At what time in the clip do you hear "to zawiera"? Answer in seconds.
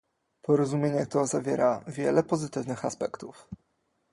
1.05-1.83